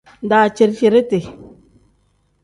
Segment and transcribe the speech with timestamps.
[0.29, 1.19] Daciri-ciriti.